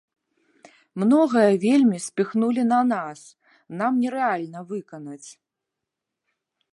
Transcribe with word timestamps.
Многае 1.03 1.49
вельмі 1.65 1.97
спіхнулі 2.05 2.63
на 2.71 2.79
нас, 2.93 3.19
нам 3.81 3.99
нерэальна 4.07 4.59
выканаць. 4.73 5.29